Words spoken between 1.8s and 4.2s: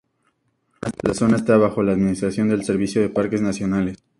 la administración del Servicio de Parques Nacionales.